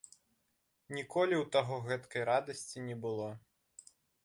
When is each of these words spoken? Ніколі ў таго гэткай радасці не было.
Ніколі 0.99 1.35
ў 1.41 1.45
таго 1.57 1.75
гэткай 1.89 2.27
радасці 2.31 2.77
не 2.89 2.95
было. 3.07 3.29